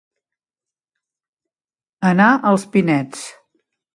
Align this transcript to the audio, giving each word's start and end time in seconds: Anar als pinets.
Anar 2.13 2.31
als 2.53 2.67
pinets. 2.77 3.23